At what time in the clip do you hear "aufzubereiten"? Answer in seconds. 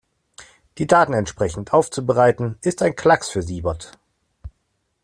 1.73-2.57